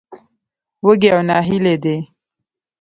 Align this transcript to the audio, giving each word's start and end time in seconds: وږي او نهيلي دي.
وږي 0.85 1.09
او 1.15 1.21
نهيلي 1.27 1.75
دي. 1.83 1.97